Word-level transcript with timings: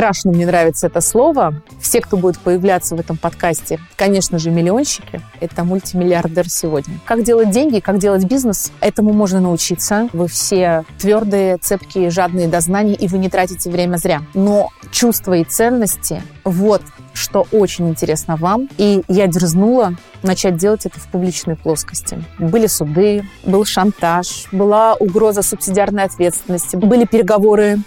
Страшно 0.00 0.32
мне 0.32 0.46
нравится 0.46 0.86
это 0.86 1.02
слово. 1.02 1.62
Все, 1.78 2.00
кто 2.00 2.16
будет 2.16 2.38
появляться 2.38 2.96
в 2.96 3.00
этом 3.00 3.18
подкасте, 3.18 3.78
конечно 3.96 4.38
же, 4.38 4.50
миллионщики. 4.50 5.20
Это 5.40 5.62
мультимиллиардер 5.62 6.48
сегодня. 6.48 6.94
Как 7.04 7.22
делать 7.22 7.50
деньги, 7.50 7.80
как 7.80 7.98
делать 7.98 8.24
бизнес, 8.24 8.72
этому 8.80 9.12
можно 9.12 9.40
научиться. 9.40 10.08
Вы 10.14 10.26
все 10.26 10.84
твердые, 10.98 11.58
цепкие, 11.58 12.08
жадные 12.08 12.48
до 12.48 12.60
знаний, 12.60 12.94
и 12.94 13.08
вы 13.08 13.18
не 13.18 13.28
тратите 13.28 13.68
время 13.68 13.98
зря. 13.98 14.22
Но 14.32 14.70
чувства 14.90 15.34
и 15.34 15.44
ценности– 15.44 16.22
вот 16.44 16.80
что 17.12 17.46
очень 17.52 17.90
интересно 17.90 18.36
вам. 18.36 18.70
И 18.78 19.02
я 19.06 19.26
дерзнула 19.26 19.96
начать 20.22 20.56
делать 20.56 20.86
это 20.86 20.98
в 20.98 21.08
публичной 21.08 21.56
плоскости. 21.56 22.24
Были 22.38 22.66
суды, 22.66 23.24
был 23.44 23.66
шантаж, 23.66 24.46
была 24.50 24.94
угроза 24.94 25.42
субсидиарной 25.42 26.04
ответственности, 26.04 26.76
были 26.76 27.04
переговоры 27.04 27.80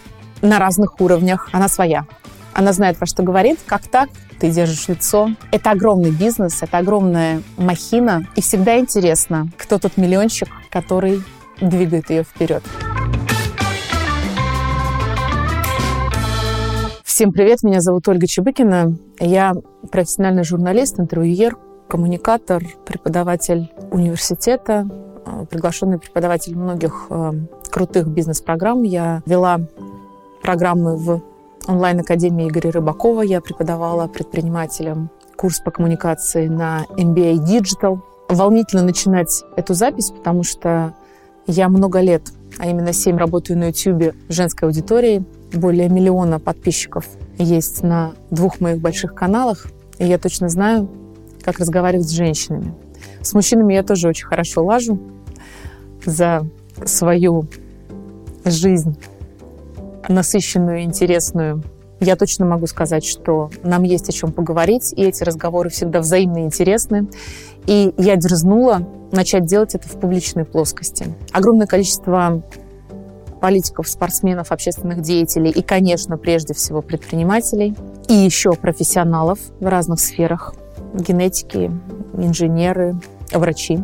на 0.43 0.59
разных 0.59 0.99
уровнях. 0.99 1.49
Она 1.51 1.67
своя. 1.67 2.05
Она 2.53 2.73
знает, 2.73 2.97
про 2.97 3.07
что 3.07 3.23
говорит, 3.23 3.57
как 3.65 3.87
так, 3.87 4.09
ты 4.39 4.51
держишь 4.51 4.87
лицо. 4.87 5.31
Это 5.51 5.71
огромный 5.71 6.11
бизнес, 6.11 6.61
это 6.61 6.77
огромная 6.77 7.41
махина. 7.57 8.27
И 8.35 8.41
всегда 8.41 8.77
интересно, 8.77 9.49
кто 9.57 9.79
тот 9.79 9.97
миллионщик, 9.97 10.49
который 10.69 11.23
двигает 11.59 12.09
ее 12.09 12.23
вперед. 12.23 12.61
Всем 17.03 17.31
привет, 17.31 17.63
меня 17.63 17.79
зовут 17.79 18.07
Ольга 18.07 18.27
Чебыкина. 18.27 18.97
Я 19.19 19.53
профессиональный 19.91 20.43
журналист, 20.43 20.99
интервьюер, 20.99 21.57
коммуникатор, 21.87 22.63
преподаватель 22.85 23.71
университета, 23.91 24.87
э, 25.25 25.45
приглашенный 25.49 25.99
преподаватель 25.99 26.55
многих 26.57 27.05
э, 27.09 27.31
крутых 27.69 28.07
бизнес-программ. 28.07 28.83
Я 28.83 29.21
вела 29.25 29.61
программы 30.43 30.97
в 30.97 31.21
онлайн-академии 31.67 32.49
Игоря 32.49 32.71
Рыбакова. 32.71 33.21
Я 33.21 33.41
преподавала 33.41 34.07
предпринимателям 34.07 35.09
курс 35.35 35.59
по 35.59 35.71
коммуникации 35.71 36.47
на 36.47 36.85
MBA 36.97 37.35
Digital. 37.37 37.99
Волнительно 38.29 38.83
начинать 38.83 39.43
эту 39.55 39.73
запись, 39.73 40.11
потому 40.11 40.43
что 40.43 40.93
я 41.47 41.69
много 41.69 42.01
лет, 42.01 42.23
а 42.59 42.67
именно 42.67 42.93
7 42.93 43.17
работаю 43.17 43.57
на 43.57 43.69
YouTube 43.69 44.13
женской 44.29 44.67
аудитории. 44.67 45.23
Более 45.53 45.89
миллиона 45.89 46.39
подписчиков 46.39 47.07
есть 47.37 47.81
на 47.81 48.11
двух 48.29 48.59
моих 48.59 48.79
больших 48.79 49.15
каналах. 49.15 49.67
И 49.97 50.05
я 50.05 50.17
точно 50.17 50.49
знаю, 50.49 50.89
как 51.43 51.59
разговаривать 51.59 52.07
с 52.07 52.11
женщинами. 52.11 52.73
С 53.21 53.33
мужчинами 53.33 53.73
я 53.73 53.83
тоже 53.83 54.09
очень 54.09 54.27
хорошо 54.27 54.63
лажу 54.65 54.99
за 56.05 56.45
свою 56.85 57.45
жизнь 58.43 58.97
насыщенную, 60.09 60.83
интересную. 60.83 61.63
Я 61.99 62.15
точно 62.15 62.45
могу 62.45 62.67
сказать, 62.67 63.05
что 63.05 63.49
нам 63.63 63.83
есть 63.83 64.09
о 64.09 64.11
чем 64.11 64.31
поговорить, 64.31 64.93
и 64.93 65.03
эти 65.03 65.23
разговоры 65.23 65.69
всегда 65.69 65.99
взаимно 65.99 66.39
интересны. 66.39 67.07
И 67.65 67.93
я 67.97 68.15
дерзнула 68.17 68.87
начать 69.11 69.45
делать 69.45 69.75
это 69.75 69.87
в 69.87 69.99
публичной 69.99 70.43
плоскости. 70.43 71.05
Огромное 71.31 71.67
количество 71.67 72.43
политиков, 73.39 73.87
спортсменов, 73.87 74.51
общественных 74.51 75.01
деятелей 75.01 75.51
и, 75.51 75.61
конечно, 75.61 76.17
прежде 76.17 76.53
всего 76.53 76.81
предпринимателей 76.81 77.75
и 78.07 78.13
еще 78.13 78.53
профессионалов 78.53 79.39
в 79.59 79.67
разных 79.67 79.99
сферах 79.99 80.55
генетики, 80.93 81.71
инженеры, 82.17 82.95
врачи 83.33 83.79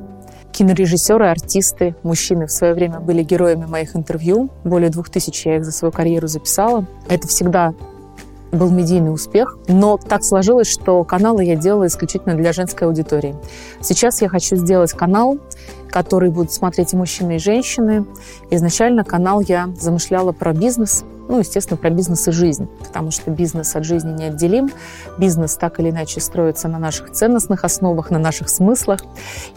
кинорежиссеры, 0.51 1.27
артисты, 1.27 1.95
мужчины 2.03 2.47
в 2.47 2.51
свое 2.51 2.73
время 2.73 2.99
были 2.99 3.23
героями 3.23 3.65
моих 3.65 3.95
интервью. 3.95 4.49
Более 4.63 4.89
двух 4.89 5.09
тысяч 5.09 5.45
я 5.45 5.57
их 5.57 5.65
за 5.65 5.71
свою 5.71 5.91
карьеру 5.91 6.27
записала. 6.27 6.85
Это 7.07 7.27
всегда 7.27 7.73
был 8.51 8.71
медийный 8.71 9.13
успех, 9.13 9.57
но 9.67 9.97
так 9.97 10.23
сложилось, 10.23 10.67
что 10.67 11.03
каналы 11.03 11.43
я 11.43 11.55
делала 11.55 11.87
исключительно 11.87 12.35
для 12.35 12.51
женской 12.51 12.87
аудитории. 12.87 13.35
Сейчас 13.81 14.21
я 14.21 14.29
хочу 14.29 14.55
сделать 14.55 14.91
канал, 14.93 15.37
который 15.89 16.29
будут 16.29 16.51
смотреть 16.51 16.93
и 16.93 16.97
мужчины, 16.97 17.35
и 17.35 17.39
женщины. 17.39 18.05
Изначально 18.49 19.03
канал 19.03 19.41
я 19.41 19.69
замышляла 19.79 20.31
про 20.31 20.53
бизнес, 20.53 21.03
ну, 21.29 21.39
естественно, 21.39 21.77
про 21.77 21.91
бизнес 21.91 22.27
и 22.27 22.31
жизнь, 22.31 22.67
потому 22.79 23.11
что 23.11 23.29
бизнес 23.29 23.75
от 23.75 23.85
жизни 23.85 24.11
неотделим. 24.11 24.71
Бизнес 25.19 25.55
так 25.55 25.79
или 25.79 25.91
иначе 25.91 26.19
строится 26.19 26.67
на 26.67 26.79
наших 26.79 27.11
ценностных 27.11 27.63
основах, 27.63 28.09
на 28.09 28.17
наших 28.17 28.49
смыслах. 28.49 28.99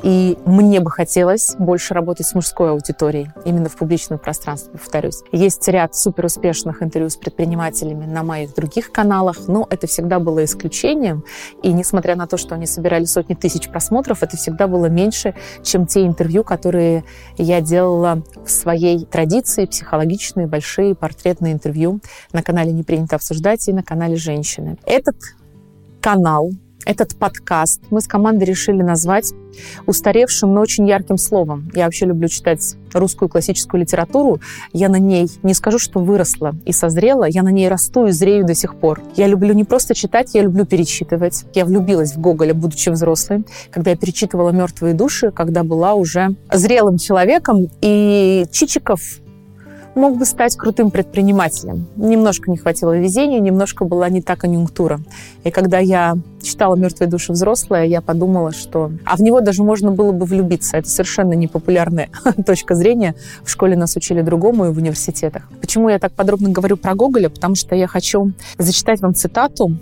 И 0.02 0.36
мне 0.44 0.80
бы 0.80 0.90
хотелось 0.90 1.56
больше 1.58 1.94
работать 1.94 2.26
с 2.26 2.34
мужской 2.34 2.70
аудиторией, 2.70 3.30
именно 3.46 3.70
в 3.70 3.76
публичном 3.76 4.18
пространстве, 4.18 4.72
повторюсь. 4.72 5.22
Есть 5.32 5.66
ряд 5.66 5.96
суперуспешных 5.96 6.82
интервью 6.82 7.08
с 7.08 7.16
предпринимателями 7.16 8.04
на 8.04 8.22
моих 8.22 8.54
других 8.54 8.92
каналах, 8.92 9.48
но 9.48 9.66
это 9.70 9.86
всегда 9.86 10.18
было 10.18 10.44
исключением. 10.44 11.24
И 11.62 11.72
несмотря 11.72 12.16
на 12.16 12.26
то, 12.26 12.36
что 12.36 12.54
они 12.54 12.66
собирали 12.66 13.06
сотни 13.06 13.32
тысяч 13.32 13.70
просмотров, 13.70 14.22
это 14.22 14.36
всегда 14.36 14.66
было 14.66 14.86
меньше, 14.86 15.34
чем 15.62 15.86
те 15.86 16.04
интервью, 16.04 16.44
которые 16.44 17.04
я 17.38 17.62
делала 17.62 18.22
в 18.44 18.50
своей 18.50 19.06
традиции, 19.06 19.64
психологичные, 19.64 20.46
большие 20.46 20.94
портретные 20.94 21.54
интервью 21.54 21.61
на 22.32 22.42
канале 22.42 22.72
«Не 22.72 22.82
принято 22.82 23.16
обсуждать» 23.16 23.68
и 23.68 23.72
на 23.72 23.82
канале 23.82 24.16
«Женщины». 24.16 24.78
Этот 24.84 25.16
канал, 26.00 26.50
этот 26.84 27.16
подкаст 27.16 27.80
мы 27.90 28.00
с 28.00 28.08
командой 28.08 28.44
решили 28.44 28.82
назвать 28.82 29.32
устаревшим, 29.86 30.52
но 30.52 30.60
очень 30.60 30.88
ярким 30.88 31.18
словом. 31.18 31.70
Я 31.74 31.84
вообще 31.84 32.06
люблю 32.06 32.28
читать 32.28 32.76
русскую 32.92 33.28
классическую 33.28 33.80
литературу. 33.80 34.40
Я 34.72 34.88
на 34.88 34.98
ней 34.98 35.28
не 35.42 35.54
скажу, 35.54 35.78
что 35.78 36.00
выросла 36.00 36.54
и 36.64 36.72
созрела, 36.72 37.24
я 37.24 37.42
на 37.42 37.50
ней 37.50 37.68
расту 37.68 38.06
и 38.06 38.10
зрею 38.10 38.44
до 38.44 38.54
сих 38.54 38.74
пор. 38.74 39.00
Я 39.16 39.26
люблю 39.26 39.54
не 39.54 39.64
просто 39.64 39.94
читать, 39.94 40.34
я 40.34 40.42
люблю 40.42 40.66
перечитывать. 40.66 41.44
Я 41.54 41.64
влюбилась 41.64 42.14
в 42.14 42.20
Гоголя, 42.20 42.54
будучи 42.54 42.88
взрослой, 42.88 43.44
когда 43.70 43.90
я 43.90 43.96
перечитывала 43.96 44.50
«Мертвые 44.50 44.94
души», 44.94 45.30
когда 45.30 45.62
была 45.62 45.94
уже 45.94 46.34
зрелым 46.52 46.98
человеком. 46.98 47.68
И 47.80 48.46
Чичиков 48.50 49.00
мог 49.94 50.16
бы 50.16 50.24
стать 50.24 50.56
крутым 50.56 50.90
предпринимателем. 50.90 51.86
Немножко 51.96 52.50
не 52.50 52.56
хватило 52.56 52.96
везения, 52.98 53.40
немножко 53.40 53.84
была 53.84 54.08
не 54.08 54.22
та 54.22 54.36
конъюнктура. 54.36 55.00
И 55.44 55.50
когда 55.50 55.78
я 55.78 56.16
читала 56.42 56.76
«Мертвые 56.76 57.08
души 57.08 57.32
взрослые», 57.32 57.88
я 57.88 58.00
подумала, 58.00 58.52
что... 58.52 58.90
А 59.04 59.16
в 59.16 59.20
него 59.20 59.40
даже 59.40 59.62
можно 59.62 59.90
было 59.90 60.12
бы 60.12 60.26
влюбиться. 60.26 60.76
Это 60.76 60.88
совершенно 60.88 61.34
непопулярная 61.34 62.08
точка 62.46 62.74
зрения. 62.74 63.14
В 63.44 63.50
школе 63.50 63.76
нас 63.76 63.96
учили 63.96 64.22
другому 64.22 64.66
и 64.66 64.72
в 64.72 64.78
университетах. 64.78 65.48
Почему 65.60 65.88
я 65.88 65.98
так 65.98 66.12
подробно 66.12 66.50
говорю 66.50 66.76
про 66.76 66.94
Гоголя? 66.94 67.28
Потому 67.28 67.54
что 67.54 67.74
я 67.74 67.86
хочу 67.86 68.32
зачитать 68.58 69.00
вам 69.00 69.14
цитату 69.14 69.76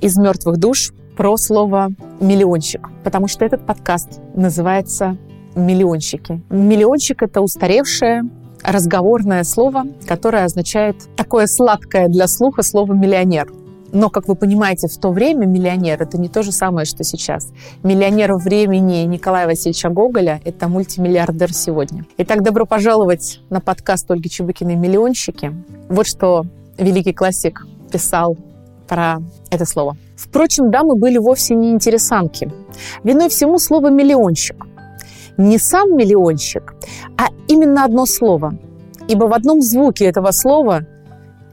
из 0.00 0.16
«Мертвых 0.16 0.58
душ» 0.58 0.92
про 1.16 1.36
слово 1.36 1.90
«миллионщик». 2.20 2.88
Потому 3.04 3.28
что 3.28 3.44
этот 3.44 3.64
подкаст 3.66 4.20
называется 4.34 5.16
«Миллионщики». 5.54 6.42
Миллионщик— 6.50 7.22
это 7.22 7.40
устаревшее, 7.40 8.24
разговорное 8.64 9.44
слово, 9.44 9.84
которое 10.06 10.44
означает 10.44 10.96
такое 11.16 11.46
сладкое 11.46 12.08
для 12.08 12.26
слуха 12.26 12.62
слово 12.62 12.92
«миллионер». 12.94 13.52
Но, 13.92 14.10
как 14.10 14.26
вы 14.26 14.34
понимаете, 14.34 14.88
в 14.88 14.98
то 14.98 15.12
время 15.12 15.46
миллионер– 15.46 16.02
это 16.02 16.18
не 16.18 16.28
то 16.28 16.42
же 16.42 16.50
самое, 16.50 16.84
что 16.84 17.04
сейчас. 17.04 17.52
Миллионер 17.84 18.34
времени 18.34 19.04
Николая 19.04 19.46
Васильевича 19.46 19.88
Гоголя– 19.88 20.40
это 20.44 20.66
мультимиллиардер 20.66 21.52
сегодня. 21.52 22.04
Итак, 22.18 22.42
добро 22.42 22.66
пожаловать 22.66 23.40
на 23.50 23.60
подкаст 23.60 24.10
Ольги 24.10 24.28
Чебыкиной 24.28 24.74
«Миллионщики». 24.74 25.54
Вот 25.88 26.08
что 26.08 26.44
великий 26.76 27.12
классик 27.12 27.64
писал 27.92 28.36
про 28.88 29.18
это 29.50 29.64
слово. 29.64 29.96
Впрочем, 30.16 30.72
дамы 30.72 30.96
были 30.96 31.18
вовсе 31.18 31.54
не 31.54 31.70
интересанки. 31.70 32.50
Виной 33.04 33.28
всему 33.28 33.60
слово 33.60 33.90
«миллионщик» 33.90 34.66
не 35.36 35.58
сам 35.58 35.96
миллионщик, 35.96 36.74
а 37.16 37.28
именно 37.48 37.84
одно 37.84 38.06
слово. 38.06 38.58
Ибо 39.08 39.24
в 39.24 39.34
одном 39.34 39.60
звуке 39.60 40.06
этого 40.06 40.30
слова, 40.30 40.86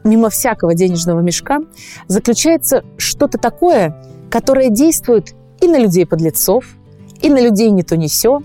мимо 0.04 0.30
всякого 0.30 0.74
денежного 0.74 1.20
мешка, 1.22 1.60
заключается 2.08 2.84
что-то 2.98 3.38
такое, 3.38 3.96
которое 4.30 4.70
действует 4.70 5.34
и 5.60 5.68
на 5.68 5.78
людей 5.78 6.06
подлецов, 6.06 6.66
и 7.22 7.30
на 7.30 7.42
людей 7.42 7.70
не 7.70 7.84
то 7.84 7.98
не 7.98 8.08
сё, 8.08 8.42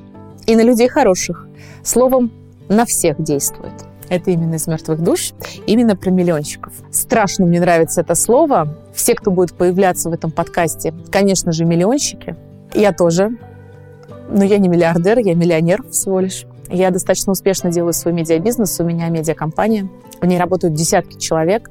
и 0.46 0.56
на 0.56 0.62
людей 0.62 0.88
хороших. 0.88 1.46
Словом, 1.82 2.32
на 2.68 2.84
всех 2.84 3.22
действует. 3.22 3.72
Это 4.08 4.30
именно 4.30 4.54
из 4.54 4.66
мертвых 4.66 5.02
душ, 5.02 5.32
именно 5.66 5.96
про 5.96 6.10
миллионщиков. 6.10 6.72
Страшно 6.90 7.46
мне 7.46 7.60
нравится 7.60 8.02
это 8.02 8.14
слово. 8.14 8.76
Все, 8.94 9.14
кто 9.14 9.30
будет 9.30 9.54
появляться 9.54 10.10
в 10.10 10.12
этом 10.12 10.30
подкасте, 10.30 10.94
конечно 11.10 11.52
же, 11.52 11.64
миллионщики. 11.64 12.36
Я 12.74 12.92
тоже 12.92 13.36
но 14.28 14.44
я 14.44 14.58
не 14.58 14.68
миллиардер, 14.68 15.18
я 15.18 15.34
миллионер 15.34 15.82
всего 15.90 16.20
лишь. 16.20 16.46
Я 16.68 16.90
достаточно 16.90 17.32
успешно 17.32 17.70
делаю 17.70 17.92
свой 17.92 18.12
медиабизнес, 18.12 18.80
у 18.80 18.84
меня 18.84 19.08
медиакомпания, 19.08 19.88
в 20.20 20.26
ней 20.26 20.38
работают 20.38 20.74
десятки 20.74 21.16
человек. 21.16 21.70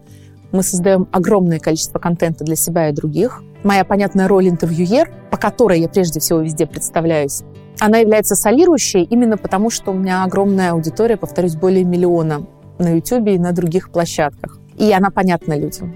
Мы 0.51 0.63
создаем 0.63 1.07
огромное 1.11 1.59
количество 1.59 1.99
контента 1.99 2.45
для 2.45 2.55
себя 2.55 2.89
и 2.89 2.93
других. 2.93 3.43
Моя 3.63 3.83
понятная 3.83 4.27
роль 4.27 4.47
интервьюер, 4.47 5.11
по 5.31 5.37
которой 5.37 5.81
я 5.81 5.89
прежде 5.89 6.19
всего 6.19 6.39
везде 6.39 6.65
представляюсь, 6.65 7.43
она 7.79 7.97
является 7.97 8.35
солирующей 8.35 9.03
именно 9.03 9.37
потому, 9.37 9.69
что 9.69 9.91
у 9.91 9.95
меня 9.95 10.23
огромная 10.23 10.71
аудитория, 10.71 11.17
повторюсь, 11.17 11.55
более 11.55 11.83
миллиона 11.83 12.45
на 12.79 12.95
YouTube 12.95 13.27
и 13.27 13.37
на 13.37 13.51
других 13.51 13.91
площадках. 13.91 14.59
И 14.77 14.91
она 14.91 15.09
понятна 15.09 15.57
людям. 15.57 15.95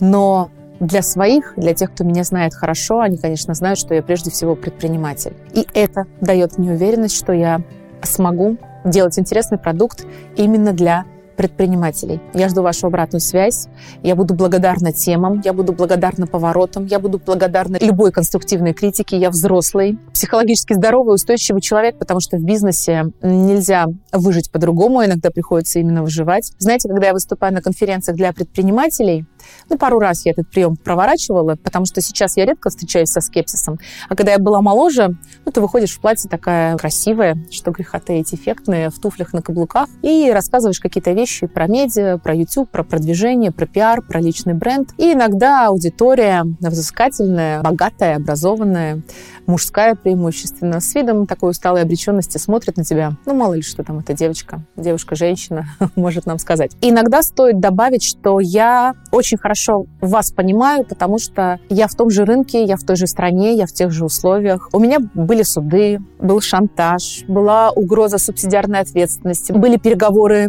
Но 0.00 0.50
для 0.80 1.02
своих, 1.02 1.54
для 1.56 1.74
тех, 1.74 1.92
кто 1.92 2.04
меня 2.04 2.24
знает 2.24 2.54
хорошо, 2.54 3.00
они, 3.00 3.16
конечно, 3.16 3.54
знают, 3.54 3.78
что 3.78 3.94
я 3.94 4.02
прежде 4.02 4.30
всего 4.30 4.54
предприниматель. 4.54 5.34
И 5.52 5.66
это 5.74 6.06
дает 6.20 6.58
мне 6.58 6.72
уверенность, 6.72 7.16
что 7.16 7.32
я 7.32 7.60
смогу 8.02 8.58
делать 8.84 9.18
интересный 9.18 9.58
продукт 9.58 10.06
именно 10.36 10.72
для 10.72 11.04
предпринимателей. 11.36 12.20
Я 12.34 12.48
жду 12.48 12.62
вашу 12.62 12.86
обратную 12.86 13.20
связь. 13.20 13.68
Я 14.02 14.16
буду 14.16 14.34
благодарна 14.34 14.92
темам, 14.92 15.42
я 15.44 15.52
буду 15.52 15.72
благодарна 15.72 16.26
поворотам, 16.26 16.86
я 16.86 16.98
буду 16.98 17.20
благодарна 17.24 17.76
любой 17.80 18.10
конструктивной 18.10 18.72
критике. 18.72 19.18
Я 19.18 19.30
взрослый, 19.30 19.98
психологически 20.12 20.72
здоровый, 20.72 21.14
устойчивый 21.14 21.60
человек, 21.60 21.98
потому 21.98 22.20
что 22.20 22.38
в 22.38 22.42
бизнесе 22.42 23.12
нельзя 23.22 23.86
выжить 24.12 24.50
по-другому, 24.50 25.04
иногда 25.04 25.30
приходится 25.30 25.78
именно 25.78 26.02
выживать. 26.02 26.52
Знаете, 26.58 26.88
когда 26.88 27.08
я 27.08 27.12
выступаю 27.12 27.52
на 27.52 27.60
конференциях 27.60 28.16
для 28.16 28.32
предпринимателей, 28.32 29.26
ну, 29.68 29.78
пару 29.78 29.98
раз 29.98 30.24
я 30.26 30.32
этот 30.32 30.48
прием 30.50 30.76
проворачивала, 30.76 31.56
потому 31.56 31.86
что 31.86 32.00
сейчас 32.00 32.36
я 32.36 32.44
редко 32.44 32.70
встречаюсь 32.70 33.08
со 33.08 33.20
скепсисом. 33.20 33.78
А 34.08 34.16
когда 34.16 34.32
я 34.32 34.38
была 34.38 34.60
моложе, 34.60 35.16
ну, 35.44 35.52
ты 35.52 35.60
выходишь 35.60 35.96
в 35.96 36.00
платье 36.00 36.28
такая 36.30 36.76
красивая, 36.76 37.36
что 37.50 37.70
греха 37.70 38.00
таить, 38.00 38.32
эффектная, 38.34 38.90
в 38.90 38.98
туфлях 38.98 39.32
на 39.32 39.42
каблуках, 39.42 39.88
и 40.02 40.30
рассказываешь 40.30 40.80
какие-то 40.80 41.12
вещи 41.12 41.46
про 41.46 41.66
медиа, 41.66 42.18
про 42.18 42.34
YouTube, 42.34 42.70
про 42.70 42.84
продвижение, 42.84 43.52
про 43.52 43.66
пиар, 43.66 44.02
про 44.02 44.20
личный 44.20 44.54
бренд. 44.54 44.90
И 44.98 45.12
иногда 45.12 45.66
аудитория 45.66 46.44
взыскательная, 46.60 47.62
богатая, 47.62 48.16
образованная, 48.16 49.02
мужская 49.46 49.94
преимущественно, 49.94 50.80
с 50.80 50.94
видом 50.94 51.26
такой 51.26 51.50
усталой 51.50 51.82
обреченности 51.82 52.38
смотрит 52.38 52.76
на 52.76 52.84
тебя. 52.84 53.12
Ну, 53.26 53.34
мало 53.34 53.54
ли, 53.54 53.62
что 53.62 53.82
там 53.84 53.98
эта 53.98 54.14
девочка, 54.14 54.60
девушка-женщина 54.76 55.66
может 55.96 56.26
нам 56.26 56.38
сказать. 56.38 56.72
И 56.80 56.90
иногда 56.90 57.22
стоит 57.22 57.60
добавить, 57.60 58.02
что 58.02 58.40
я 58.40 58.94
очень 59.12 59.35
хорошо 59.36 59.86
вас 60.00 60.30
понимаю, 60.32 60.84
потому 60.84 61.18
что 61.18 61.58
я 61.68 61.86
в 61.86 61.94
том 61.94 62.10
же 62.10 62.24
рынке, 62.24 62.64
я 62.64 62.76
в 62.76 62.82
той 62.82 62.96
же 62.96 63.06
стране, 63.06 63.54
я 63.54 63.66
в 63.66 63.72
тех 63.72 63.90
же 63.90 64.04
условиях. 64.04 64.68
У 64.72 64.78
меня 64.78 64.98
были 65.14 65.42
суды, 65.42 66.00
был 66.18 66.40
шантаж, 66.40 67.24
была 67.28 67.70
угроза 67.70 68.18
субсидиарной 68.18 68.80
ответственности, 68.80 69.52
были 69.52 69.76
переговоры 69.76 70.48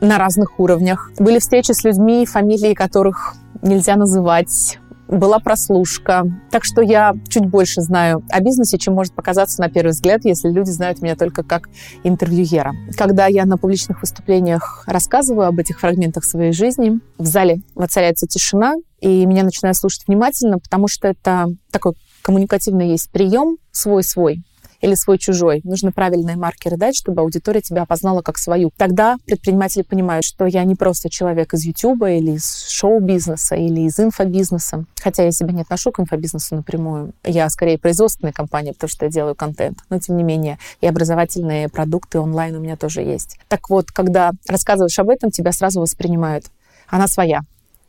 на 0.00 0.18
разных 0.18 0.58
уровнях. 0.60 1.10
Были 1.18 1.38
встречи 1.38 1.72
с 1.72 1.84
людьми, 1.84 2.26
фамилии 2.26 2.74
которых 2.74 3.34
нельзя 3.62 3.96
называть, 3.96 4.78
была 5.08 5.38
прослушка. 5.38 6.24
Так 6.50 6.64
что 6.64 6.82
я 6.82 7.14
чуть 7.28 7.46
больше 7.46 7.80
знаю 7.80 8.22
о 8.30 8.40
бизнесе, 8.40 8.78
чем 8.78 8.94
может 8.94 9.14
показаться 9.14 9.60
на 9.60 9.68
первый 9.68 9.90
взгляд, 9.90 10.24
если 10.24 10.50
люди 10.50 10.70
знают 10.70 11.00
меня 11.00 11.16
только 11.16 11.42
как 11.42 11.68
интервьюера. 12.04 12.74
Когда 12.96 13.26
я 13.26 13.44
на 13.44 13.56
публичных 13.56 14.00
выступлениях 14.00 14.84
рассказываю 14.86 15.46
об 15.46 15.58
этих 15.58 15.80
фрагментах 15.80 16.24
своей 16.24 16.52
жизни, 16.52 17.00
в 17.18 17.26
зале 17.26 17.60
воцаряется 17.74 18.26
тишина, 18.26 18.74
и 19.00 19.26
меня 19.26 19.44
начинают 19.44 19.76
слушать 19.76 20.04
внимательно, 20.06 20.58
потому 20.58 20.88
что 20.88 21.08
это 21.08 21.46
такой 21.70 21.92
коммуникативный 22.22 22.90
есть 22.90 23.10
прием 23.10 23.58
свой-свой 23.70 24.42
или 24.80 24.94
свой-чужой. 24.94 25.60
Нужно 25.64 25.92
правильные 25.92 26.36
маркеры 26.36 26.76
дать, 26.76 26.96
чтобы 26.96 27.22
аудитория 27.22 27.60
тебя 27.60 27.82
опознала 27.82 28.22
как 28.22 28.38
свою. 28.38 28.70
Тогда 28.76 29.16
предприниматели 29.26 29.82
понимают, 29.82 30.24
что 30.24 30.46
я 30.46 30.64
не 30.64 30.74
просто 30.74 31.10
человек 31.10 31.54
из 31.54 31.64
YouTube 31.64 32.02
или 32.02 32.32
из 32.32 32.68
шоу-бизнеса 32.68 33.56
или 33.56 33.82
из 33.82 33.98
инфобизнеса. 33.98 34.84
Хотя 35.02 35.24
я 35.24 35.32
себя 35.32 35.52
не 35.52 35.62
отношу 35.62 35.92
к 35.92 36.00
инфобизнесу 36.00 36.56
напрямую. 36.56 37.12
Я 37.24 37.48
скорее 37.50 37.78
производственная 37.78 38.32
компания, 38.32 38.72
потому 38.72 38.88
что 38.88 39.06
я 39.06 39.10
делаю 39.10 39.34
контент. 39.34 39.78
Но, 39.90 39.98
тем 39.98 40.16
не 40.16 40.22
менее, 40.22 40.58
и 40.80 40.86
образовательные 40.86 41.68
продукты 41.68 42.18
онлайн 42.18 42.56
у 42.56 42.60
меня 42.60 42.76
тоже 42.76 43.02
есть. 43.02 43.38
Так 43.48 43.70
вот, 43.70 43.90
когда 43.90 44.32
рассказываешь 44.48 44.98
об 44.98 45.10
этом, 45.10 45.30
тебя 45.30 45.52
сразу 45.52 45.80
воспринимают. 45.80 46.46
Она 46.88 47.08
своя. 47.08 47.40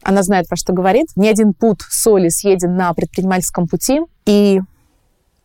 Она 0.04 0.24
знает, 0.24 0.48
про 0.48 0.56
что 0.56 0.74
говорит. 0.74 1.07
Ни 1.16 1.28
один 1.28 1.54
путь 1.54 1.81
соли 1.89 2.30
съеден 2.30 2.75
на 2.75 2.94
предпринимательском 2.94 3.68
пути. 3.68 4.00
И 4.25 4.62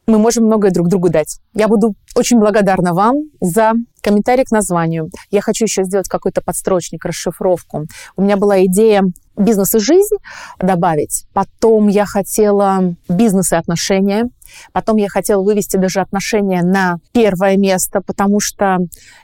мы 0.07 0.19
можем 0.19 0.45
многое 0.45 0.71
друг 0.71 0.89
другу 0.89 1.09
дать. 1.09 1.39
Я 1.55 1.69
буду 1.69 1.95
очень 2.15 2.39
благодарна 2.39 2.93
вам 2.93 3.17
за 3.41 3.73
комментарий 4.01 4.45
к 4.45 4.51
названию. 4.51 5.11
Я 5.31 5.41
хочу 5.41 5.65
еще 5.65 5.85
сделать 5.85 6.09
какой-то 6.09 6.43
подстрочник, 6.43 7.05
расшифровку. 7.05 7.87
У 8.17 8.23
меня 8.23 8.37
была 8.37 8.65
идея 8.65 9.05
бизнес 9.43 9.75
и 9.75 9.79
жизнь 9.79 10.17
добавить. 10.59 11.25
Потом 11.33 11.89
я 11.89 12.07
хотела 12.07 12.95
бизнес 13.09 13.53
и 13.53 13.57
отношения. 13.57 14.29
Потом 14.73 14.97
я 14.97 15.09
хотела 15.09 15.43
вывести 15.43 15.77
даже 15.77 16.01
отношения 16.01 16.63
на 16.63 16.99
первое 17.13 17.57
место, 17.57 18.01
потому 18.05 18.41
что 18.41 18.79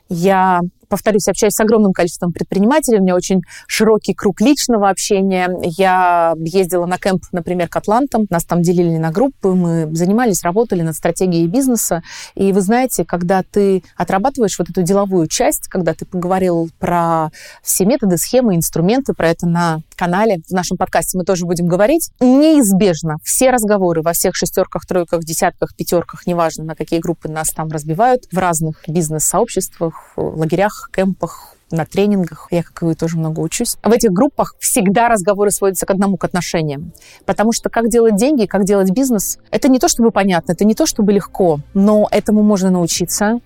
я 0.08 0.60
повторюсь, 0.88 1.28
общаюсь 1.28 1.54
с 1.54 1.60
огромным 1.60 1.92
количеством 1.92 2.32
предпринимателей, 2.32 2.98
у 2.98 3.02
меня 3.02 3.14
очень 3.14 3.42
широкий 3.66 4.14
круг 4.14 4.40
личного 4.40 4.88
общения. 4.88 5.50
Я 5.62 6.34
ездила 6.38 6.86
на 6.86 6.98
кемп, 6.98 7.24
например, 7.32 7.68
к 7.68 7.76
Атлантам, 7.76 8.26
нас 8.30 8.44
там 8.44 8.62
делили 8.62 8.96
на 8.96 9.10
группы, 9.10 9.50
мы 9.50 9.88
занимались, 9.94 10.42
работали 10.42 10.82
над 10.82 10.96
стратегией 10.96 11.46
бизнеса. 11.46 12.02
И 12.34 12.52
вы 12.52 12.60
знаете, 12.60 13.04
когда 13.04 13.42
ты 13.42 13.82
отрабатываешь 13.96 14.58
вот 14.58 14.70
эту 14.70 14.82
деловую 14.82 15.28
часть, 15.28 15.68
когда 15.68 15.94
ты 15.94 16.04
поговорил 16.04 16.70
про 16.78 17.30
все 17.62 17.84
методы, 17.84 18.16
схемы, 18.16 18.56
инструменты, 18.56 19.14
про 19.14 19.28
это 19.28 19.46
на 19.46 19.82
канале, 19.98 20.38
в 20.48 20.52
нашем 20.52 20.76
подкасте 20.76 21.18
мы 21.18 21.24
тоже 21.24 21.44
будем 21.44 21.66
говорить, 21.66 22.10
неизбежно 22.20 23.16
все 23.24 23.50
разговоры 23.50 24.00
во 24.02 24.12
всех 24.12 24.36
шестерках, 24.36 24.86
тройках, 24.86 25.24
десятках, 25.24 25.74
пятерках, 25.74 26.26
неважно, 26.26 26.64
на 26.64 26.74
какие 26.76 27.00
группы 27.00 27.28
нас 27.28 27.50
там 27.50 27.68
разбивают, 27.68 28.22
в 28.30 28.38
разных 28.38 28.84
бизнес-сообществах, 28.86 30.12
лагерях, 30.16 30.90
кемпах, 30.94 31.54
на 31.70 31.84
тренингах, 31.84 32.48
я, 32.50 32.62
как 32.62 32.82
и 32.82 32.86
вы, 32.86 32.94
тоже 32.94 33.18
много 33.18 33.40
учусь. 33.40 33.76
В 33.82 33.92
этих 33.92 34.10
группах 34.10 34.54
всегда 34.58 35.08
разговоры 35.08 35.50
сводятся 35.50 35.84
к 35.84 35.90
одному, 35.90 36.16
к 36.16 36.24
отношениям. 36.24 36.92
Потому 37.26 37.52
что 37.52 37.68
как 37.68 37.90
делать 37.90 38.16
деньги, 38.16 38.46
как 38.46 38.64
делать 38.64 38.90
бизнес, 38.90 39.38
это 39.50 39.68
не 39.68 39.78
то, 39.78 39.88
чтобы 39.88 40.10
понятно, 40.10 40.52
это 40.52 40.64
не 40.64 40.74
то, 40.74 40.86
чтобы 40.86 41.12
легко, 41.12 41.60
но 41.74 42.08
этому 42.10 42.42
можно 42.42 42.70
научиться. 42.70 43.40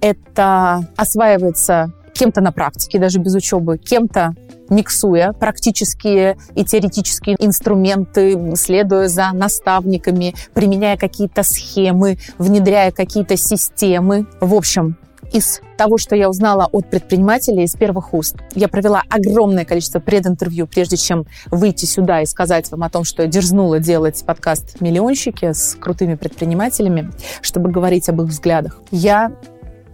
Это 0.00 0.88
осваивается 0.96 1.92
кем-то 2.16 2.40
на 2.40 2.52
практике, 2.52 2.98
даже 2.98 3.18
без 3.18 3.34
учебы, 3.34 3.78
кем-то 3.78 4.34
миксуя 4.68 5.32
практические 5.32 6.36
и 6.54 6.64
теоретические 6.64 7.36
инструменты, 7.38 8.56
следуя 8.56 9.08
за 9.08 9.30
наставниками, 9.32 10.34
применяя 10.54 10.96
какие-то 10.96 11.42
схемы, 11.42 12.18
внедряя 12.38 12.90
какие-то 12.90 13.36
системы. 13.36 14.26
В 14.40 14.54
общем, 14.54 14.96
из 15.32 15.60
того, 15.76 15.98
что 15.98 16.16
я 16.16 16.30
узнала 16.30 16.68
от 16.70 16.88
предпринимателей 16.88 17.64
из 17.64 17.74
первых 17.74 18.14
уст. 18.14 18.36
Я 18.54 18.68
провела 18.68 19.02
огромное 19.10 19.64
количество 19.64 19.98
прединтервью, 19.98 20.66
прежде 20.66 20.96
чем 20.96 21.26
выйти 21.50 21.84
сюда 21.84 22.22
и 22.22 22.26
сказать 22.26 22.70
вам 22.70 22.84
о 22.84 22.90
том, 22.90 23.04
что 23.04 23.22
я 23.22 23.28
дерзнула 23.28 23.78
делать 23.80 24.22
подкаст 24.24 24.80
«Миллионщики» 24.80 25.52
с 25.52 25.74
крутыми 25.74 26.14
предпринимателями, 26.14 27.10
чтобы 27.42 27.70
говорить 27.70 28.08
об 28.08 28.22
их 28.22 28.28
взглядах. 28.28 28.80
Я 28.90 29.32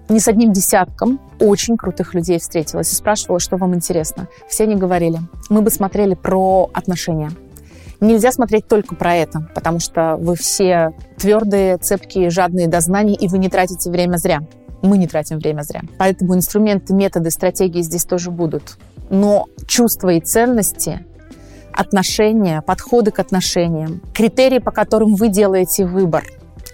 не 0.09 0.21
с 0.21 0.29
одним 0.29 0.52
десятком 0.52 1.19
очень 1.43 1.77
крутых 1.77 2.15
людей 2.15 2.39
встретилась 2.39 2.93
и 2.93 2.95
спрашивала, 2.95 3.41
что 3.41 3.57
вам 3.57 3.75
интересно. 3.75 4.29
Все 4.49 4.65
они 4.65 4.77
говорили, 4.77 5.19
мы 5.51 5.61
бы 5.61 5.71
смотрели 5.71 6.15
про 6.15 6.71
отношения. 6.73 7.33
Нельзя 8.01 8.33
смотреть 8.33 8.67
только 8.67 8.95
про 8.95 9.15
это, 9.15 9.49
потому 9.55 9.79
что 9.79 10.17
вы 10.19 10.35
все 10.37 10.93
твердые, 11.19 11.77
цепкие, 11.79 12.31
жадные 12.31 12.67
до 12.67 12.81
знаний, 12.81 13.15
и 13.15 13.29
вы 13.29 13.39
не 13.39 13.49
тратите 13.49 13.91
время 13.91 14.17
зря. 14.17 14.41
Мы 14.83 14.99
не 14.99 15.07
тратим 15.07 15.39
время 15.39 15.63
зря. 15.63 15.83
Поэтому 15.99 16.35
инструменты, 16.35 16.95
методы, 16.95 17.31
стратегии 17.31 17.83
здесь 17.83 18.05
тоже 18.05 18.33
будут. 18.33 18.77
Но 19.11 19.47
чувства 19.67 20.11
и 20.11 20.21
ценности 20.21 21.07
отношения, 21.73 22.63
подходы 22.63 23.13
к 23.13 23.19
отношениям, 23.19 24.01
критерии, 24.13 24.59
по 24.59 24.73
которым 24.73 25.15
вы 25.15 25.29
делаете 25.29 25.87
выбор. 25.87 26.25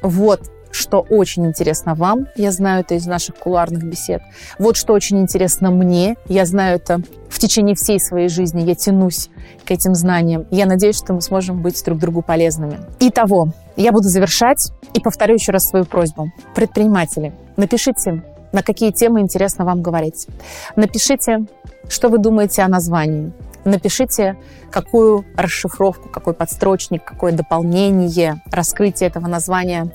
Вот 0.03 0.51
что 0.71 1.01
очень 1.01 1.47
интересно 1.47 1.95
вам, 1.95 2.27
я 2.37 2.53
знаю 2.53 2.81
это 2.81 2.95
из 2.95 3.07
наших 3.07 3.37
кулуарных 3.37 3.83
бесед. 3.85 4.23
Вот 4.59 4.77
что 4.77 4.93
очень 4.93 5.21
интересно 5.21 5.71
мне, 5.71 6.17
я 6.27 6.45
знаю 6.47 6.77
это 6.77 7.01
в 7.29 7.39
течение 7.39 7.75
всей 7.75 8.01
своей 8.01 8.29
жизни, 8.29 8.63
я 8.63 8.75
тянусь 8.75 9.31
к 9.65 9.71
этим 9.71 9.95
знаниям. 9.95 10.47
Я 10.51 10.67
надеюсь, 10.67 10.97
что 10.97 11.13
мы 11.13 11.21
сможем 11.21 11.63
быть 11.63 11.83
друг 11.85 11.99
другу 11.99 12.23
полезными. 12.23 12.79
Итого, 13.01 13.49
я 13.77 13.93
буду 13.93 14.09
завершать 14.09 14.73
и 14.95 15.01
повторю 15.01 15.35
еще 15.35 15.53
раз 15.53 15.69
свою 15.69 15.85
просьбу. 15.85 16.33
Предприниматели, 16.55 17.33
напишите, 17.57 18.23
на 18.53 18.63
какие 18.63 18.91
темы 18.91 19.21
интересно 19.21 19.65
вам 19.65 19.83
говорить. 19.83 20.27
Напишите, 20.75 21.45
что 21.89 22.09
вы 22.09 22.19
думаете 22.19 22.63
о 22.63 22.69
названии. 22.69 23.33
Напишите, 23.65 24.37
какую 24.71 25.25
расшифровку, 25.37 26.09
какой 26.09 26.33
подстрочник, 26.33 27.05
какое 27.05 27.33
дополнение, 27.33 28.43
раскрытие 28.51 29.09
этого 29.11 29.27
названия 29.27 29.91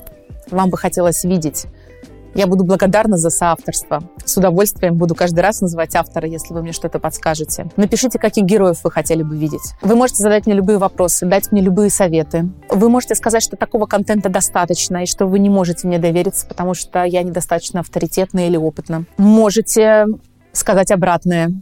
вам 0.50 0.70
бы 0.70 0.76
хотелось 0.76 1.24
видеть. 1.24 1.66
Я 2.34 2.48
буду 2.48 2.64
благодарна 2.64 3.16
за 3.16 3.30
соавторство. 3.30 4.02
С 4.24 4.36
удовольствием 4.36 4.96
буду 4.96 5.14
каждый 5.14 5.40
раз 5.40 5.60
называть 5.60 5.94
автора, 5.94 6.26
если 6.26 6.52
вы 6.52 6.62
мне 6.62 6.72
что-то 6.72 6.98
подскажете. 6.98 7.68
Напишите, 7.76 8.18
каких 8.18 8.44
героев 8.44 8.80
вы 8.82 8.90
хотели 8.90 9.22
бы 9.22 9.36
видеть. 9.36 9.74
Вы 9.82 9.94
можете 9.94 10.24
задать 10.24 10.46
мне 10.46 10.56
любые 10.56 10.78
вопросы, 10.78 11.26
дать 11.26 11.52
мне 11.52 11.62
любые 11.62 11.90
советы. 11.90 12.48
Вы 12.68 12.88
можете 12.88 13.14
сказать, 13.14 13.42
что 13.42 13.56
такого 13.56 13.86
контента 13.86 14.28
достаточно, 14.28 15.04
и 15.04 15.06
что 15.06 15.26
вы 15.26 15.38
не 15.38 15.48
можете 15.48 15.86
мне 15.86 16.00
довериться, 16.00 16.46
потому 16.46 16.74
что 16.74 17.04
я 17.04 17.22
недостаточно 17.22 17.80
авторитетна 17.80 18.48
или 18.48 18.56
опытна. 18.56 19.04
Можете 19.16 20.06
сказать 20.52 20.90
обратное. 20.90 21.52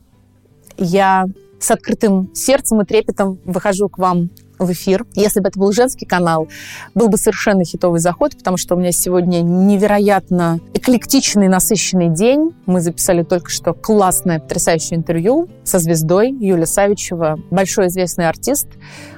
Я 0.78 1.26
с 1.62 1.70
открытым 1.70 2.30
сердцем 2.34 2.80
и 2.80 2.84
трепетом 2.84 3.38
выхожу 3.44 3.88
к 3.88 3.98
вам 3.98 4.30
в 4.58 4.72
эфир. 4.72 5.06
Если 5.14 5.40
бы 5.40 5.48
это 5.48 5.58
был 5.58 5.72
женский 5.72 6.06
канал, 6.06 6.48
был 6.94 7.08
бы 7.08 7.18
совершенно 7.18 7.64
хитовый 7.64 8.00
заход, 8.00 8.36
потому 8.36 8.56
что 8.56 8.74
у 8.74 8.78
меня 8.78 8.92
сегодня 8.92 9.40
невероятно 9.40 10.60
эклектичный, 10.74 11.48
насыщенный 11.48 12.08
день. 12.08 12.54
Мы 12.66 12.80
записали 12.80 13.22
только 13.22 13.50
что 13.50 13.74
классное, 13.74 14.40
потрясающее 14.40 14.98
интервью 14.98 15.48
со 15.64 15.78
звездой 15.78 16.30
Юлия 16.30 16.66
Савичева, 16.66 17.38
большой 17.50 17.88
известный 17.88 18.28
артист, 18.28 18.68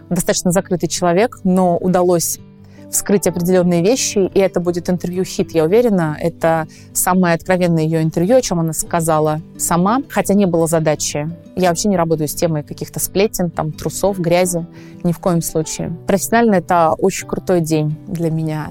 достаточно 0.08 0.50
закрытый 0.50 0.88
человек, 0.88 1.38
но 1.44 1.76
удалось 1.76 2.38
вскрыть 2.94 3.26
определенные 3.26 3.82
вещи, 3.82 4.30
и 4.32 4.38
это 4.38 4.60
будет 4.60 4.88
интервью-хит, 4.88 5.50
я 5.52 5.64
уверена. 5.64 6.16
Это 6.20 6.68
самое 6.92 7.34
откровенное 7.34 7.82
ее 7.82 8.02
интервью, 8.02 8.36
о 8.36 8.40
чем 8.40 8.60
она 8.60 8.72
сказала 8.72 9.40
сама, 9.58 10.00
хотя 10.08 10.34
не 10.34 10.46
было 10.46 10.68
задачи. 10.68 11.28
Я 11.56 11.70
вообще 11.70 11.88
не 11.88 11.96
работаю 11.96 12.28
с 12.28 12.34
темой 12.34 12.62
каких-то 12.62 13.00
сплетен, 13.00 13.50
там, 13.50 13.72
трусов, 13.72 14.20
грязи, 14.20 14.64
ни 15.02 15.10
в 15.10 15.18
коем 15.18 15.42
случае. 15.42 15.96
Профессионально 16.06 16.54
это 16.54 16.94
очень 16.96 17.26
крутой 17.26 17.60
день 17.60 17.96
для 18.06 18.30
меня. 18.30 18.70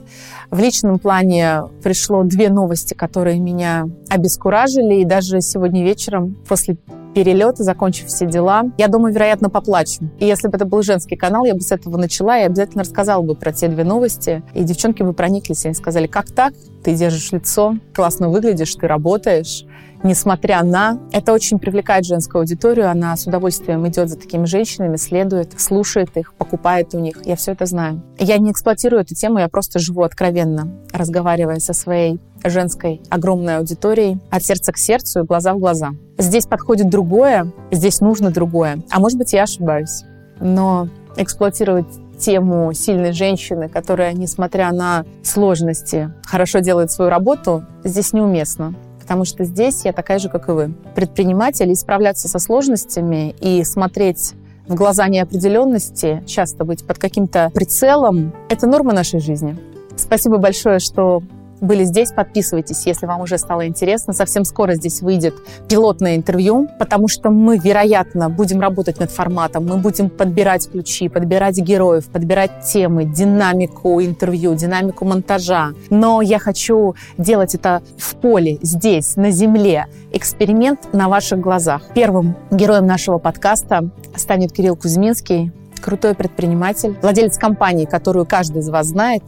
В 0.49 0.59
личном 0.59 0.99
плане 0.99 1.63
пришло 1.83 2.23
две 2.23 2.49
новости, 2.49 2.93
которые 2.93 3.39
меня 3.39 3.87
обескуражили, 4.09 5.01
и 5.01 5.05
даже 5.05 5.41
сегодня 5.41 5.83
вечером 5.83 6.37
после 6.47 6.77
перелета, 7.13 7.63
закончив 7.63 8.07
все 8.07 8.25
дела. 8.25 8.63
Я 8.77 8.87
думаю, 8.87 9.13
вероятно, 9.13 9.49
поплачу. 9.49 10.09
И 10.19 10.25
если 10.25 10.47
бы 10.47 10.55
это 10.57 10.65
был 10.65 10.81
женский 10.81 11.15
канал, 11.15 11.45
я 11.45 11.53
бы 11.53 11.61
с 11.61 11.71
этого 11.71 11.97
начала 11.97 12.39
и 12.39 12.43
обязательно 12.43 12.83
рассказала 12.83 13.21
бы 13.21 13.35
про 13.35 13.51
те 13.51 13.67
две 13.67 13.83
новости. 13.83 14.43
И 14.53 14.63
девчонки 14.63 15.03
бы 15.03 15.13
прониклись 15.13 15.65
и 15.65 15.73
сказали, 15.73 16.07
как 16.07 16.31
так? 16.31 16.53
Ты 16.83 16.95
держишь 16.95 17.31
лицо, 17.31 17.75
классно 17.93 18.29
выглядишь, 18.29 18.75
ты 18.75 18.87
работаешь 18.87 19.65
несмотря 20.03 20.63
на... 20.63 20.99
Это 21.11 21.33
очень 21.33 21.59
привлекает 21.59 22.05
женскую 22.05 22.41
аудиторию. 22.41 22.89
Она 22.89 23.15
с 23.15 23.25
удовольствием 23.25 23.87
идет 23.87 24.09
за 24.09 24.17
такими 24.17 24.45
женщинами, 24.45 24.97
следует, 24.97 25.59
слушает 25.59 26.15
их, 26.17 26.33
покупает 26.33 26.93
у 26.93 26.99
них. 26.99 27.25
Я 27.25 27.35
все 27.35 27.53
это 27.53 27.65
знаю. 27.65 28.01
Я 28.19 28.37
не 28.37 28.51
эксплуатирую 28.51 29.01
эту 29.01 29.15
тему, 29.15 29.39
я 29.39 29.47
просто 29.47 29.79
живу 29.79 30.03
откровенно, 30.03 30.69
разговаривая 30.91 31.59
со 31.59 31.73
своей 31.73 32.19
женской 32.43 33.01
огромной 33.09 33.57
аудиторией 33.57 34.19
от 34.29 34.43
сердца 34.43 34.73
к 34.73 34.77
сердцу 34.77 35.21
и 35.21 35.25
глаза 35.25 35.53
в 35.53 35.59
глаза. 35.59 35.91
Здесь 36.17 36.45
подходит 36.45 36.89
другое, 36.89 37.51
здесь 37.71 38.01
нужно 38.01 38.31
другое. 38.31 38.83
А 38.91 38.99
может 38.99 39.17
быть, 39.17 39.33
я 39.33 39.43
ошибаюсь. 39.43 40.03
Но 40.39 40.89
эксплуатировать 41.15 41.87
тему 42.17 42.73
сильной 42.73 43.11
женщины, 43.11 43.69
которая, 43.69 44.13
несмотря 44.13 44.71
на 44.71 45.05
сложности, 45.23 46.13
хорошо 46.25 46.59
делает 46.59 46.91
свою 46.91 47.09
работу, 47.09 47.63
здесь 47.83 48.13
неуместно 48.13 48.75
потому 49.03 49.25
что 49.25 49.43
здесь 49.43 49.83
я 49.83 49.91
такая 49.91 50.17
же, 50.17 50.29
как 50.29 50.47
и 50.47 50.53
вы. 50.53 50.73
Предприниматель, 50.95 51.69
и 51.69 51.75
справляться 51.75 52.29
со 52.29 52.39
сложностями 52.39 53.35
и 53.41 53.61
смотреть 53.65 54.33
в 54.65 54.75
глаза 54.75 55.09
неопределенности, 55.09 56.23
часто 56.25 56.63
быть 56.63 56.87
под 56.87 56.99
каким-то 56.99 57.51
прицелом, 57.53 58.33
это 58.49 58.65
норма 58.65 58.93
нашей 58.93 59.19
жизни. 59.19 59.57
Спасибо 59.97 60.37
большое, 60.37 60.79
что 60.79 61.21
были 61.63 61.83
здесь. 61.83 62.11
Подписывайтесь, 62.11 62.85
если 62.85 63.05
вам 63.05 63.21
уже 63.21 63.37
стало 63.37 63.67
интересно. 63.67 64.13
Совсем 64.13 64.43
скоро 64.45 64.75
здесь 64.75 65.01
выйдет 65.01 65.33
пилотное 65.67 66.15
интервью, 66.15 66.69
потому 66.79 67.07
что 67.07 67.29
мы, 67.29 67.57
вероятно, 67.57 68.29
будем 68.29 68.59
работать 68.59 68.99
над 68.99 69.11
форматом. 69.11 69.65
Мы 69.65 69.77
будем 69.77 70.09
подбирать 70.09 70.69
ключи, 70.69 71.09
подбирать 71.09 71.57
героев, 71.57 72.05
подбирать 72.05 72.63
темы, 72.65 73.05
динамику 73.05 74.01
интервью, 74.01 74.55
динамику 74.55 75.05
монтажа. 75.05 75.71
Но 75.89 76.21
я 76.21 76.39
хочу 76.39 76.95
делать 77.17 77.55
это 77.55 77.81
в 77.97 78.15
поле, 78.15 78.59
здесь, 78.61 79.15
на 79.15 79.31
земле. 79.31 79.87
Эксперимент 80.11 80.93
на 80.93 81.09
ваших 81.09 81.39
глазах. 81.39 81.81
Первым 81.95 82.35
героем 82.51 82.85
нашего 82.85 83.17
подкаста 83.17 83.89
станет 84.15 84.51
Кирилл 84.51 84.75
Кузьминский, 84.75 85.51
крутой 85.81 86.15
предприниматель, 86.15 86.95
владелец 87.01 87.37
компании, 87.37 87.85
которую 87.85 88.25
каждый 88.25 88.59
из 88.59 88.69
вас 88.69 88.87
знает, 88.87 89.23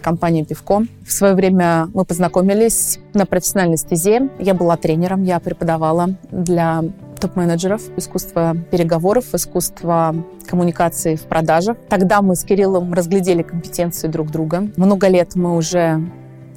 компания 0.00 0.44
«Пивко». 0.44 0.82
В 1.06 1.12
свое 1.12 1.34
время 1.34 1.88
мы 1.94 2.04
познакомились 2.04 2.98
на 3.12 3.26
профессиональной 3.26 3.76
стезе. 3.78 4.28
Я 4.38 4.54
была 4.54 4.76
тренером, 4.76 5.24
я 5.24 5.40
преподавала 5.40 6.10
для 6.30 6.82
топ-менеджеров, 7.20 7.82
искусство 7.96 8.56
переговоров, 8.70 9.34
искусство 9.34 10.14
коммуникации 10.46 11.16
в 11.16 11.22
продажах. 11.22 11.76
Тогда 11.88 12.20
мы 12.20 12.36
с 12.36 12.44
Кириллом 12.44 12.92
разглядели 12.92 13.42
компетенции 13.42 14.08
друг 14.08 14.30
друга. 14.30 14.68
Много 14.76 15.08
лет 15.08 15.34
мы 15.34 15.56
уже 15.56 16.02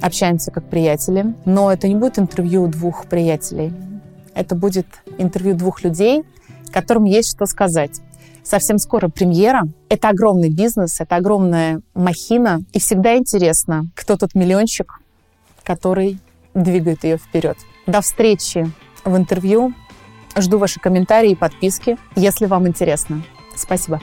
общаемся 0.02 0.52
как 0.52 0.66
приятели, 0.70 1.34
но 1.46 1.72
это 1.72 1.88
не 1.88 1.96
будет 1.96 2.20
интервью 2.20 2.68
двух 2.68 3.06
приятелей. 3.06 3.74
Это 4.36 4.56
будет 4.56 4.86
интервью 5.18 5.56
двух 5.56 5.84
людей, 5.84 6.24
которым 6.72 7.06
есть 7.06 7.32
что 7.32 7.46
сказать. 7.46 8.02
Совсем 8.48 8.78
скоро 8.78 9.10
премьера. 9.10 9.64
Это 9.90 10.08
огромный 10.08 10.50
бизнес, 10.50 11.02
это 11.02 11.18
огромная 11.18 11.82
махина. 11.94 12.62
И 12.72 12.80
всегда 12.80 13.18
интересно, 13.18 13.92
кто 13.94 14.16
тот 14.16 14.36
миллиончик, 14.36 15.02
который 15.64 16.18
двигает 16.54 17.04
ее 17.04 17.18
вперед. 17.18 17.58
До 17.88 18.00
встречи 18.00 18.72
в 19.04 19.18
интервью. 19.18 19.74
Жду 20.38 20.60
ваши 20.60 20.80
комментарии 20.80 21.32
и 21.32 21.36
подписки, 21.36 21.98
если 22.16 22.46
вам 22.46 22.70
интересно. 22.70 23.22
Спасибо. 23.54 24.00